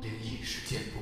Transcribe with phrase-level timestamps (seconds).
[0.00, 0.98] 灵异事件簿。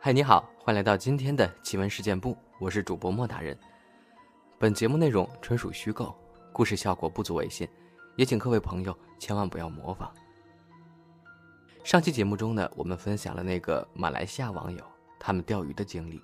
[0.00, 3.56] 嗨，你好，欢迎来到今天的奇闻事件部，我是主播莫大人。
[4.58, 6.14] 本节目内容纯属虚构，
[6.52, 7.68] 故事效果不足为信，
[8.16, 10.12] 也请各位朋友千万不要模仿。
[11.84, 14.84] 上期节目中呢，我们分享了那个马来西亚网友
[15.24, 16.20] 他们钓鱼的经历。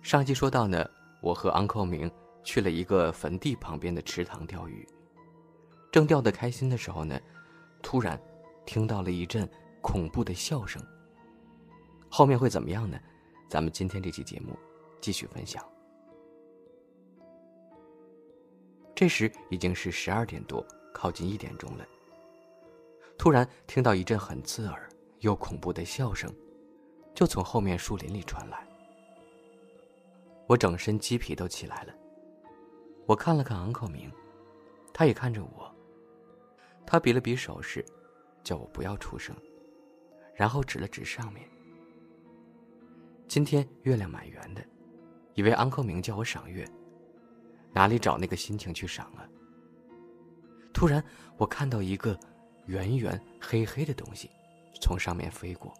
[0.00, 0.88] 上期说到呢，
[1.20, 2.08] 我和 Uncle 明
[2.44, 4.86] 去了一个坟地旁边的池塘钓鱼，
[5.90, 7.20] 正钓得开心的时候呢，
[7.82, 8.16] 突然
[8.64, 9.48] 听到了一阵
[9.80, 10.80] 恐怖的笑声。
[12.08, 12.96] 后面会怎么样呢？
[13.48, 14.56] 咱们今天这期节目
[15.00, 15.60] 继续分享。
[18.94, 21.84] 这时已经是十二点多，靠近一点钟了。
[23.18, 26.32] 突然听到一阵很刺耳又恐怖的笑声，
[27.14, 28.66] 就从后面树林里传来。
[30.46, 31.94] 我整身鸡皮都起来了。
[33.06, 34.10] 我看了看昂克明，
[34.92, 35.74] 他也看着我。
[36.86, 37.84] 他比了比手势，
[38.42, 39.34] 叫我不要出声，
[40.34, 41.48] 然后指了指上面。
[43.28, 44.64] 今天月亮蛮圆的，
[45.34, 46.68] 以为昂克明叫我赏月，
[47.72, 49.28] 哪里找那个心情去赏啊？
[50.72, 51.02] 突然，
[51.36, 52.18] 我看到一个。
[52.66, 54.30] 圆圆黑黑的东西
[54.80, 55.74] 从上面飞过，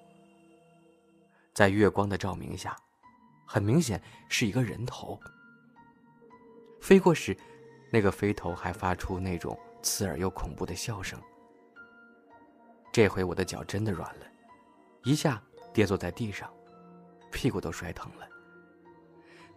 [1.55, 2.77] 在月光的照明下，
[3.45, 5.21] 很明显是一个人头。
[6.81, 7.37] 飞过时，
[7.91, 11.21] 那个飞头还发出那种刺耳又恐怖的笑声。
[12.91, 14.27] 这回我的脚真的软了，
[15.05, 15.43] 一下
[15.73, 16.53] 跌坐在地上，
[17.31, 18.27] 屁股都摔疼了。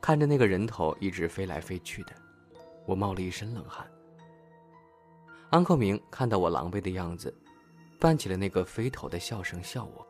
[0.02, 2.14] 看着那个人头一直飞来飞去的，
[2.86, 3.90] 我冒了一身冷汗。
[5.50, 7.34] 安克明看到我狼狈的样子，
[8.00, 10.06] 扮起了那个飞头的笑声笑我。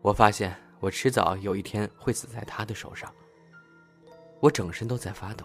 [0.00, 3.12] 我发现我迟早有一天会死在他的手上。
[4.40, 5.44] 我整身都在发抖。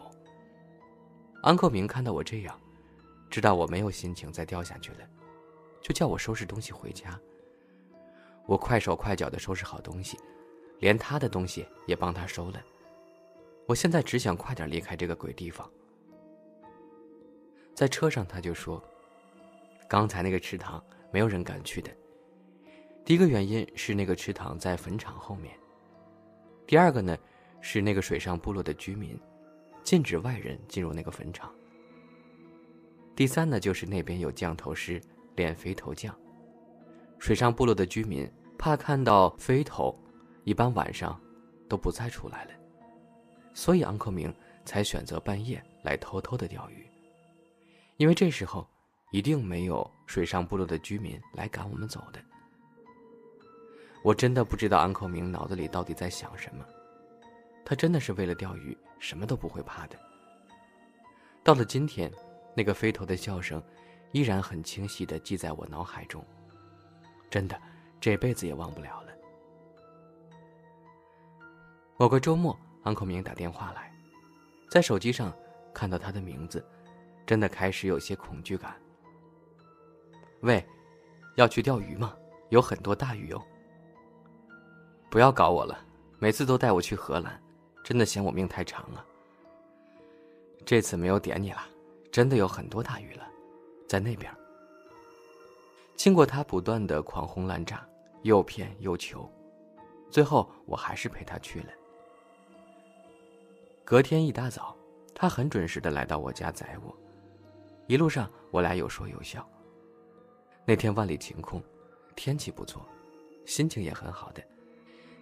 [1.41, 2.59] 安克明看到我这样，
[3.29, 4.99] 知道我没有心情再掉下去了，
[5.81, 7.19] 就叫我收拾东西回家。
[8.45, 10.19] 我快手快脚的收拾好东西，
[10.79, 12.61] 连他的东西也帮他收了。
[13.65, 15.69] 我现在只想快点离开这个鬼地方。
[17.73, 18.83] 在车上，他就说
[19.89, 21.89] ：“刚才那个池塘没有人敢去的。
[23.05, 25.51] 第一个原因是那个池塘在坟场后面；
[26.65, 27.17] 第二个呢，
[27.59, 29.19] 是那个水上部落的居民
[29.83, 31.49] 禁止外人进入那个坟场；
[33.13, 35.01] 第三呢，就是那边有降头师
[35.35, 36.17] 练飞头降，
[37.19, 39.93] 水上部落的居民怕看到飞头，
[40.45, 41.19] 一般晚上
[41.67, 42.51] 都不再出来了，
[43.53, 46.87] 所以昂克明才选择半夜来偷偷的钓鱼。”
[47.97, 48.65] 因为这时候，
[49.11, 52.23] 一定没有水上部落的居民来赶我们走的。
[54.03, 56.65] 我真的不知道安口明脑子里到底在想什么，
[57.63, 59.97] 他真的是为了钓鱼，什么都不会怕的。
[61.41, 62.11] 到了今天，
[62.53, 63.63] 那个飞头的笑声，
[64.11, 66.23] 依然很清晰的记在我脑海中，
[67.29, 67.57] 真的，
[68.01, 69.13] 这辈子也忘不了了。
[71.95, 73.89] 某个周末，安口明打电话来，
[74.69, 75.33] 在手机上
[75.73, 76.63] 看到他的名字。
[77.25, 78.75] 真的开始有些恐惧感。
[80.41, 80.61] 喂，
[81.37, 82.13] 要去钓鱼吗？
[82.49, 83.41] 有很多大鱼哦。
[85.13, 85.77] 不要搞我了，
[86.17, 87.39] 每次都带我去荷兰，
[87.83, 89.05] 真的嫌我命太长了。
[90.65, 91.67] 这次没有点你了，
[92.11, 93.27] 真的有很多大鱼了，
[93.87, 94.35] 在那边。
[95.95, 97.87] 经过他不断的狂轰滥炸，
[98.23, 99.31] 又骗又求，
[100.09, 101.67] 最后我还是陪他去了。
[103.85, 104.75] 隔天一大早，
[105.13, 106.91] 他很准时的来到我家载我。
[107.85, 109.47] 一路上，我俩有说有笑。
[110.65, 111.61] 那天万里晴空，
[112.15, 112.83] 天气不错，
[113.45, 114.43] 心情也很好的，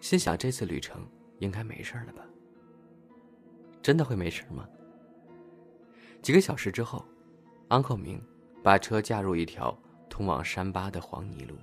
[0.02, 1.08] 心想这次旅程
[1.40, 2.26] 应该没事了吧？
[3.82, 4.68] 真的会没事吗？
[6.22, 7.06] 几个小时之后
[7.70, 8.22] ，Uncle 明
[8.64, 9.78] 把车驾入一条
[10.10, 11.56] 通往山巴的黄泥路，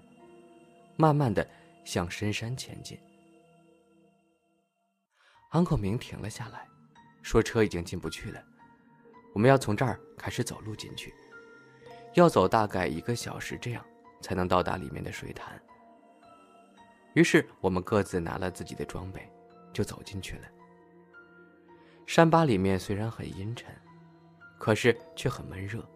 [0.97, 1.47] 慢慢的
[1.84, 2.99] 向深山前进。
[5.52, 6.67] Uncle 明停了下来，
[7.23, 8.43] 说：“车已经进不去了。”
[9.34, 11.12] 我们要从这儿开始走路进去，
[12.14, 13.84] 要走大概一个小时，这样
[14.20, 15.61] 才能到达里面的水潭。
[17.14, 19.31] 于是我们各自拿了自己的装备，
[19.72, 20.43] 就走进去了。
[22.06, 23.75] 山巴里面虽然很阴沉，
[24.58, 25.87] 可是却很闷热，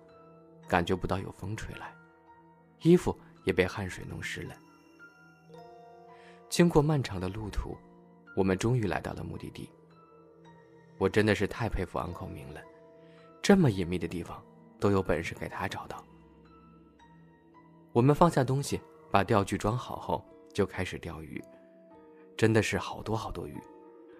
[0.68, 1.94] 感觉不到有风吹来，
[2.80, 4.54] 衣服也被汗水弄湿了。
[6.48, 7.76] 经过漫长的路途，
[8.36, 9.70] 我们终于来到了目的地。
[10.98, 12.60] 我真的是太佩服安口明了。
[13.40, 14.44] 这么隐秘的地方，
[14.78, 16.04] 都有本事给他找到。
[17.92, 18.80] 我们放下东西，
[19.10, 21.42] 把钓具装好后，就开始钓鱼。
[22.36, 23.56] 真的是好多好多鱼，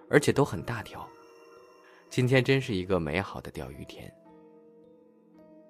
[0.09, 1.09] 而且都很大条。
[2.09, 4.13] 今天真是一个美好的钓鱼天。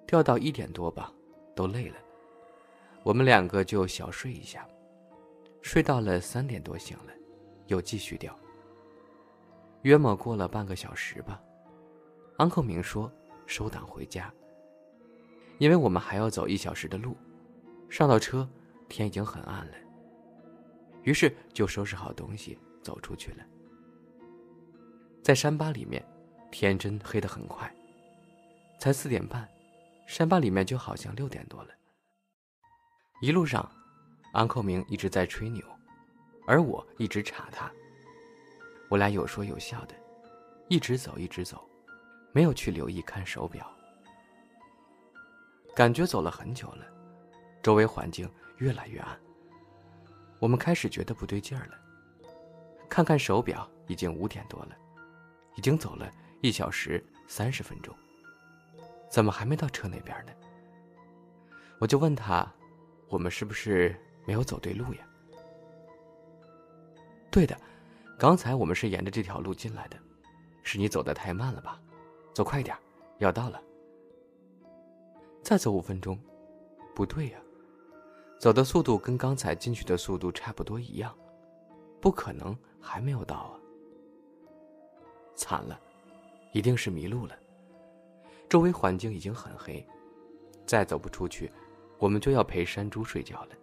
[0.05, 1.11] 钓到一点多吧，
[1.55, 1.95] 都累了，
[3.01, 4.67] 我们两个就小睡一下。
[5.61, 7.13] 睡到了三点多醒了，
[7.67, 8.37] 又继续钓。
[9.83, 11.41] 约莫过了半个小时吧，
[12.37, 13.11] 安克明说
[13.47, 14.31] 收档回家，
[15.57, 17.15] 因为我们还要走一小时的路。
[17.89, 18.47] 上到车，
[18.89, 19.73] 天已经很暗了。
[21.03, 23.45] 于是就收拾好东西走出去了。
[25.21, 26.03] 在山洼里面，
[26.51, 27.73] 天真黑得很快，
[28.79, 29.47] 才四点半，
[30.05, 31.69] 山洼里面就好像六点多了。
[33.21, 33.69] 一路上，
[34.33, 35.65] 安扣明一直在吹牛，
[36.45, 37.71] 而我一直查他。
[38.89, 39.95] 我俩有说有笑的，
[40.67, 41.67] 一直走一直走，
[42.33, 43.65] 没有去留意看手表。
[45.73, 46.85] 感觉走了很久了，
[47.61, 49.19] 周围环境越来越暗。
[50.43, 51.79] 我们开始觉得不对劲儿了。
[52.89, 54.75] 看看手表，已经五点多了，
[55.55, 56.11] 已经走了
[56.41, 57.95] 一小时三十分钟，
[59.09, 60.33] 怎么还没到车那边呢？
[61.79, 62.45] 我就问他
[63.07, 65.07] ：“我们是不是没有走对路呀
[67.31, 67.57] ？”“对的，
[68.19, 69.97] 刚才我们是沿着这条路进来的，
[70.61, 71.79] 是你走的太慢了吧？
[72.33, 72.75] 走快点，
[73.19, 73.63] 要到了。”
[75.41, 76.19] 再走五分钟，
[76.93, 77.39] 不对呀。
[78.43, 81.15] 走的速度跟刚才进去的速度差不多一样，
[82.01, 83.55] 不可能还没有到啊！
[85.33, 85.79] 惨了，
[86.51, 87.33] 一定是迷路了。
[88.49, 89.87] 周围环境已经很黑，
[90.65, 91.49] 再走不出去，
[91.97, 93.55] 我们就要陪山猪睡觉了。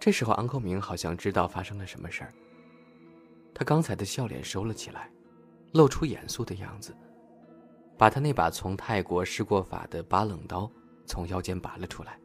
[0.00, 2.34] 这时候，安扣明好像知道发生了什么事儿，
[3.54, 5.08] 他刚才的笑脸收了起来，
[5.70, 6.92] 露出严肃的样子，
[7.96, 10.68] 把他那把从泰国施过法的拔冷刀
[11.06, 12.18] 从腰间拔了出来。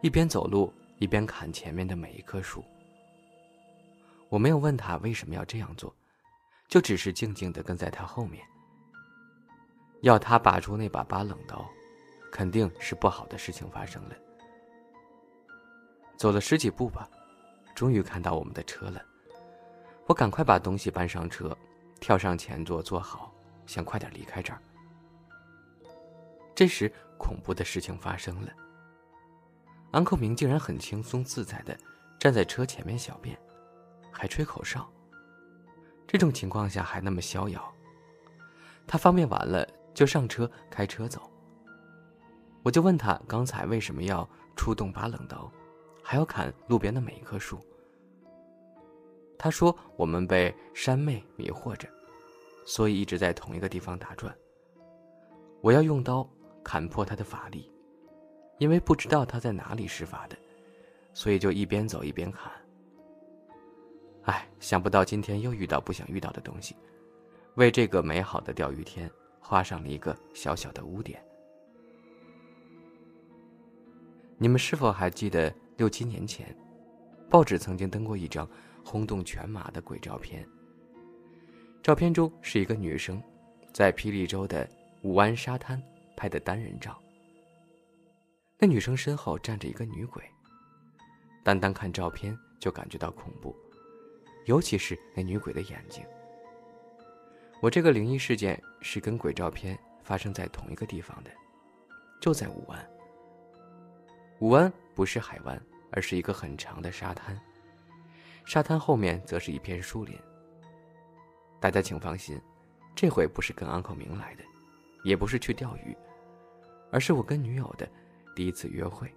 [0.00, 2.64] 一边走路一边砍前面的每一棵树。
[4.28, 5.94] 我没有问他为什么要这样做，
[6.68, 8.44] 就只是静静的跟在他后面。
[10.02, 11.68] 要他拔出那把八冷刀，
[12.30, 14.14] 肯定是不好的事情发生了。
[16.16, 17.08] 走了十几步吧，
[17.74, 19.02] 终于看到我们的车了。
[20.06, 21.56] 我赶快把东西搬上车，
[21.98, 23.34] 跳上前座坐好，
[23.66, 24.62] 想快点离开这儿。
[26.54, 28.52] 这时，恐怖的事情发生了。
[29.90, 31.76] 安扣明竟然很轻松自在的
[32.18, 33.38] 站在车前面小便，
[34.10, 34.86] 还吹口哨。
[36.06, 37.72] 这种情况下还那么逍遥。
[38.86, 41.30] 他方便完了就上车开车走。
[42.62, 45.50] 我就问他刚才为什么要出动拔冷刀，
[46.02, 47.58] 还要砍路边的每一棵树。
[49.38, 51.88] 他说我们被山妹迷惑着，
[52.66, 54.36] 所以一直在同一个地方打转。
[55.60, 56.28] 我要用刀
[56.62, 57.72] 砍破他的法力。
[58.58, 60.36] 因为不知道他在哪里施法的，
[61.14, 62.52] 所以就一边走一边喊。
[64.24, 66.76] 哎，想不到今天又遇到不想遇到的东西，
[67.54, 69.10] 为这个美好的钓鱼天
[69.40, 71.22] 画上了一个小小的污点。
[74.36, 76.54] 你们是否还记得六七年前，
[77.30, 78.48] 报纸曾经登过一张
[78.84, 80.46] 轰动全马的鬼照片？
[81.82, 83.22] 照片中是一个女生，
[83.72, 84.68] 在霹雳州的
[85.02, 85.82] 武湾沙滩
[86.16, 87.00] 拍的单人照。
[88.58, 90.22] 那女生身后站着一个女鬼。
[91.44, 93.56] 单单看照片就感觉到恐怖，
[94.46, 96.04] 尤其是那女鬼的眼睛。
[97.60, 101.30] 我这个灵异事件是跟鬼照片发生在同一个地方的，
[102.20, 102.90] 就在武湾。
[104.40, 105.60] 武湾不是海湾，
[105.90, 107.40] 而是一个很长的沙滩，
[108.44, 110.18] 沙滩后面则是一片树林。
[111.60, 112.40] 大家请放心，
[112.94, 114.42] 这回不是跟安口明来的，
[115.04, 115.96] 也不是去钓鱼，
[116.92, 117.88] 而是我跟女友的。
[118.38, 119.12] 第一次约会，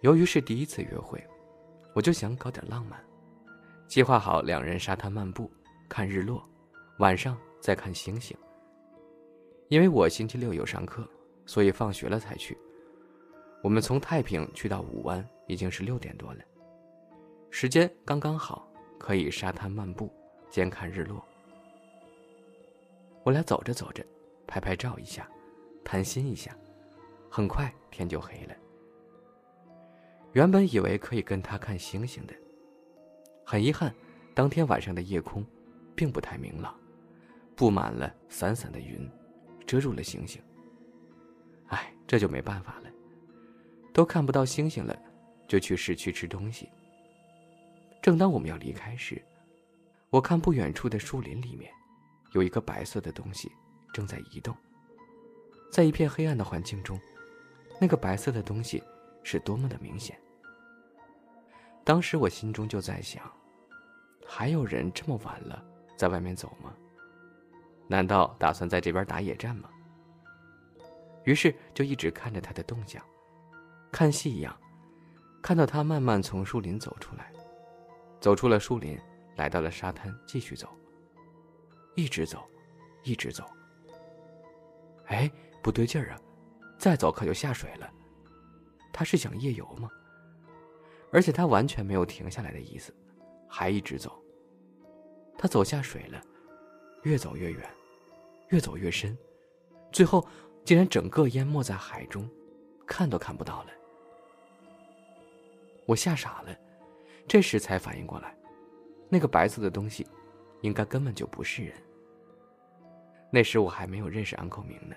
[0.00, 1.22] 由于是第一次约会，
[1.92, 2.98] 我就想搞点浪漫，
[3.86, 5.50] 计划好两人沙滩漫步，
[5.86, 6.42] 看日落，
[7.00, 8.34] 晚上再看星星。
[9.68, 11.06] 因为我星期六有上课，
[11.44, 12.56] 所以放学了才去。
[13.62, 16.40] 我们从太平去到武湾已经是六点多了，
[17.50, 18.66] 时间刚刚好，
[18.98, 20.10] 可以沙滩漫步
[20.48, 21.22] 兼看日落。
[23.24, 24.02] 我俩走着走着，
[24.46, 25.30] 拍拍照一下，
[25.84, 26.56] 谈心一下。
[27.36, 28.54] 很快天就黑了。
[30.34, 32.34] 原本以为可以跟他看星星的，
[33.44, 33.92] 很遗憾，
[34.34, 35.44] 当天晚上的夜空
[35.96, 36.78] 并不太明朗，
[37.56, 39.10] 布满了散散的云，
[39.66, 40.40] 遮住了星星。
[41.70, 42.90] 哎，这就没办法了，
[43.92, 44.96] 都看不到星星了，
[45.48, 46.68] 就去市区吃东西。
[48.00, 49.20] 正当我们要离开时，
[50.08, 51.68] 我看不远处的树林里面，
[52.30, 53.50] 有一个白色的东西
[53.92, 54.56] 正在移动，
[55.72, 56.96] 在一片黑暗的环境中。
[57.80, 58.82] 那个白色的东西
[59.22, 60.18] 是多么的明显。
[61.84, 63.22] 当时我心中就在想，
[64.26, 65.62] 还有人这么晚了
[65.96, 66.74] 在外面走吗？
[67.86, 69.68] 难道打算在这边打野战吗？
[71.24, 73.04] 于是就一直看着他的动向，
[73.92, 74.56] 看戏一样，
[75.42, 77.30] 看到他慢慢从树林走出来，
[78.20, 78.98] 走出了树林，
[79.36, 80.68] 来到了沙滩，继续走，
[81.94, 82.42] 一直走，
[83.02, 83.44] 一直走。
[85.06, 85.30] 哎，
[85.62, 86.20] 不对劲儿啊！
[86.84, 87.90] 再走可就下水了。
[88.92, 89.88] 他是想夜游吗？
[91.10, 92.94] 而且他完全没有停下来的意思，
[93.48, 94.22] 还一直走。
[95.38, 96.20] 他走下水了，
[97.04, 97.66] 越走越远，
[98.50, 99.16] 越走越深，
[99.90, 100.28] 最后
[100.62, 102.28] 竟然整个淹没在海中，
[102.86, 103.70] 看都看不到了。
[105.86, 106.54] 我吓傻了，
[107.26, 108.36] 这时才反应过来，
[109.08, 110.06] 那个白色的东西，
[110.60, 111.74] 应该根本就不是人。
[113.30, 114.94] 那时我还没有认识安口明呢，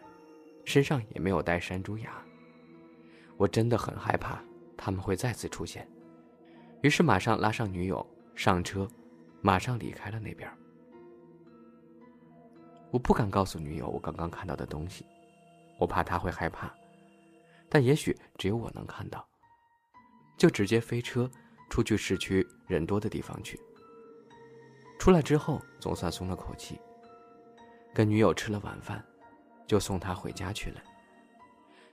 [0.67, 2.21] 身上也没有带山猪牙。
[3.37, 4.43] 我真的很害怕
[4.75, 5.89] 他们会再次出现，
[6.81, 8.05] 于是马上拉上女友
[8.35, 8.85] 上车，
[9.41, 10.51] 马上离开了那边。
[12.91, 15.05] 我不敢告诉女友我刚刚看到的东西，
[15.79, 16.69] 我怕她会害怕，
[17.69, 19.25] 但也许只有我能看到，
[20.35, 21.31] 就直接飞车
[21.69, 23.57] 出去市区人多的地方去。
[24.99, 26.77] 出来之后总算松了口气。
[27.93, 29.03] 跟女友吃了晚饭，
[29.67, 30.81] 就送她回家去了。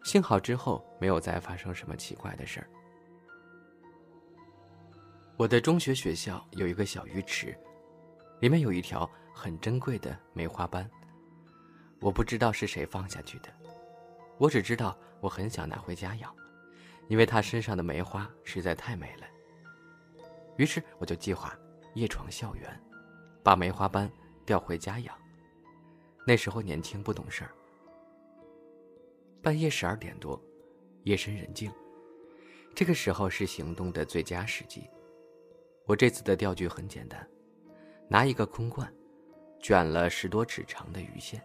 [0.05, 2.69] 幸好之后没有再发生什么奇怪的事儿。
[5.37, 7.59] 我的中学学校有一个小鱼池，
[8.41, 10.89] 里面有一条很珍贵的梅花斑。
[12.01, 13.49] 我不知道是谁放下去的，
[14.39, 16.33] 我只知道我很想拿回家养，
[17.09, 19.27] 因为它身上的梅花实在太美了。
[20.57, 21.57] 于是我就计划
[21.95, 22.81] 夜闯校园，
[23.43, 24.09] 把梅花斑
[24.45, 25.17] 调回家养。
[26.27, 27.51] 那时候年轻不懂事儿。
[29.45, 30.43] 半夜十二点多，
[31.03, 31.71] 夜深人静，
[32.75, 34.89] 这个时候是行动的最佳时机。
[35.85, 37.29] 我这次的钓具很简单，
[38.09, 38.91] 拿一个空罐，
[39.61, 41.43] 卷了十多尺长的鱼线，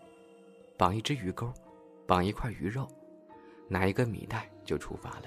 [0.78, 1.54] 绑一只鱼钩，
[2.08, 2.88] 绑一块鱼肉，
[3.68, 5.26] 拿一个米袋就出发了。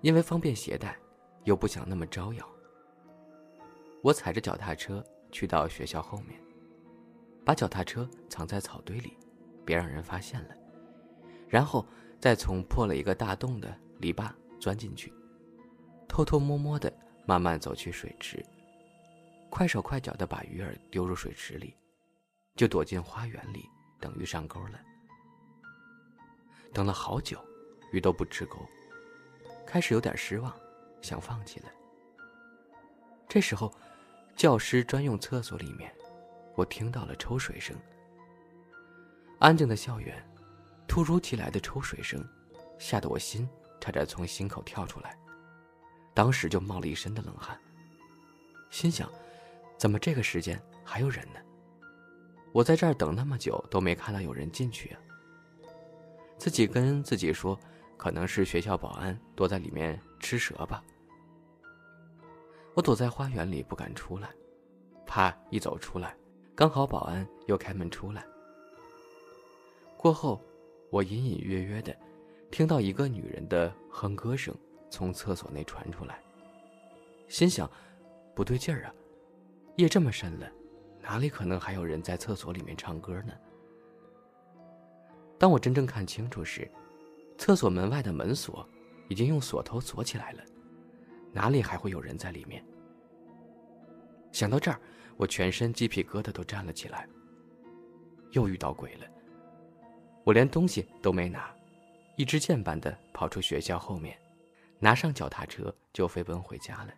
[0.00, 0.96] 因为方便携带，
[1.42, 2.48] 又不想那么招摇，
[4.00, 6.40] 我踩着脚踏车去到学校后面。
[7.44, 9.18] 把脚踏车藏在草堆里，
[9.64, 10.54] 别让人发现了，
[11.54, 11.86] 然后
[12.18, 15.14] 再从破了一个大洞的篱笆钻进去，
[16.08, 16.92] 偷偷摸摸的
[17.24, 18.44] 慢慢走去水池，
[19.50, 21.76] 快手快脚的把鱼饵丢入水池里，
[22.56, 23.70] 就躲进花园里
[24.00, 24.80] 等鱼上钩了。
[26.72, 27.38] 等了好久，
[27.92, 28.58] 鱼都不吃钩，
[29.64, 30.52] 开始有点失望，
[31.02, 31.66] 想放弃了。
[33.28, 33.72] 这时候，
[34.34, 35.94] 教师专用厕所里面。
[36.56, 37.76] 我听到了抽水声。
[39.38, 40.20] 安静的校园，
[40.86, 42.24] 突如其来的抽水声，
[42.78, 43.48] 吓得我心
[43.80, 45.18] 差点从心口跳出来，
[46.12, 47.58] 当时就冒了一身的冷汗。
[48.70, 49.10] 心想，
[49.76, 51.40] 怎么这个时间还有人呢？
[52.52, 55.00] 我在这儿等那么久都没看到有人进去啊。
[56.38, 57.58] 自己跟自己说，
[57.96, 60.82] 可能是学校保安躲在里面吃蛇吧。
[62.74, 64.30] 我躲在花园里不敢出来，
[65.06, 66.16] 怕一走出来。
[66.54, 68.24] 刚好保安又开门出来。
[69.96, 70.40] 过后，
[70.90, 71.94] 我隐隐约约的
[72.50, 74.54] 听到一个女人的哼歌声
[74.88, 76.22] 从厕所内传出来，
[77.28, 77.70] 心想，
[78.34, 78.94] 不对劲儿啊，
[79.76, 80.50] 夜这么深了，
[81.00, 83.32] 哪里可能还有人在厕所里面唱歌呢？
[85.38, 86.70] 当我真正看清楚时，
[87.38, 88.68] 厕所门外的门锁
[89.08, 90.42] 已经用锁头锁起来了，
[91.32, 92.64] 哪里还会有人在里面？
[94.32, 94.80] 想到这儿。
[95.16, 97.08] 我全身鸡皮疙瘩都站了起来。
[98.32, 99.06] 又遇到鬼了。
[100.24, 101.54] 我连东西都没拿，
[102.16, 104.18] 一支箭般的跑出学校后面，
[104.78, 106.94] 拿上脚踏车就飞奔回家了。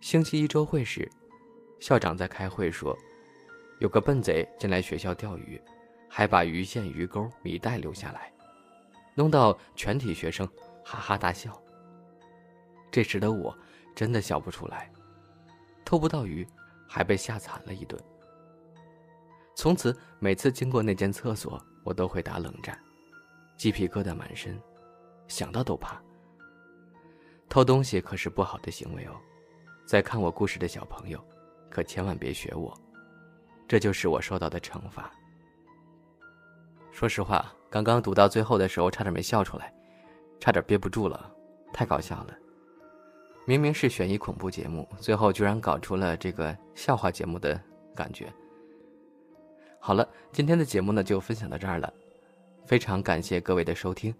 [0.00, 1.10] 星期一周会时，
[1.78, 2.96] 校长在开会说，
[3.80, 5.60] 有个笨贼进来学校钓鱼，
[6.08, 8.32] 还把鱼线、鱼钩、米袋留下来，
[9.14, 10.48] 弄到全体学生
[10.82, 11.60] 哈哈大笑。
[12.90, 13.54] 这时的我
[13.94, 14.90] 真的笑不出来。
[15.84, 16.46] 偷不到鱼，
[16.88, 18.00] 还被吓惨了一顿。
[19.58, 22.78] 从此，每次经过那间厕所，我都会打冷战，
[23.56, 24.56] 鸡皮疙瘩满身，
[25.26, 26.00] 想到都怕。
[27.48, 29.16] 偷东西可是不好的行为哦，
[29.84, 31.20] 在看我故事的小朋友，
[31.68, 32.72] 可千万别学我，
[33.66, 35.10] 这就是我受到的惩罚。
[36.92, 39.74] 说实话，刚刚读到最后的时候，差点没笑出来，
[40.38, 41.34] 差点憋不住了，
[41.72, 42.38] 太搞笑了。
[43.44, 47.60] 明明是悬疑恐怖节目，最后居然搞出了这个笑话节目的
[47.92, 48.32] 感觉。
[49.80, 51.92] 好了，今天的节目呢就分享到这儿了，
[52.66, 54.14] 非常感谢各位的收听，